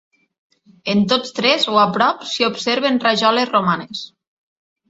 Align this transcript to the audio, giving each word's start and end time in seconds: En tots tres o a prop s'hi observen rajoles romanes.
En 0.93 1.03
tots 1.11 1.35
tres 1.41 1.69
o 1.73 1.77
a 1.81 1.85
prop 1.97 2.25
s'hi 2.31 2.47
observen 2.49 3.01
rajoles 3.07 3.55
romanes. 3.55 4.03